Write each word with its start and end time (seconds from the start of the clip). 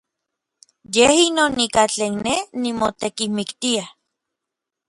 Yej 0.95 1.15
inon 1.27 1.53
ika 1.65 1.83
tlen 1.93 2.13
nej 2.25 2.41
nimotekimiktia. 2.61 3.83